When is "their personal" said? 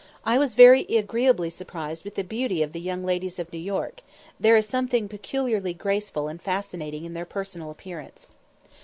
7.13-7.69